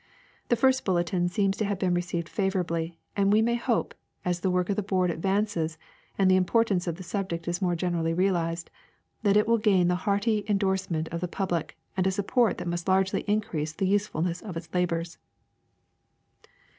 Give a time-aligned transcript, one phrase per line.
[0.49, 3.93] The first bulletin seems to have been received favorably, and we may hope,
[4.25, 5.77] as the work of the board advances
[6.17, 8.71] and the importance of the subject is more generally realized,
[9.21, 12.87] that it will gain the hearty endorsement of the public and a support that must
[12.87, 15.19] largely increase the usefulness of its labors.